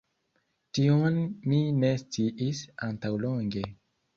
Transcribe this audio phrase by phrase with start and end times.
[0.77, 1.19] Tion
[1.51, 3.67] mi ne sciis antaŭlonge